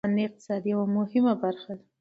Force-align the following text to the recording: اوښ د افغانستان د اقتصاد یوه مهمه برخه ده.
اوښ 0.03 0.07
د 0.07 0.07
افغانستان 0.11 0.27
د 0.27 0.27
اقتصاد 0.29 0.63
یوه 0.73 0.85
مهمه 0.97 1.33
برخه 1.43 1.71
ده. 1.77 1.85